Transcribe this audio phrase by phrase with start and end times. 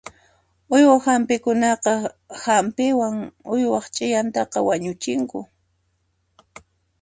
[0.75, 1.93] Uywa hampiqkunaqa
[2.43, 3.15] hampiwan
[3.53, 5.39] uywaq ch'iyantaqa wañuchinku.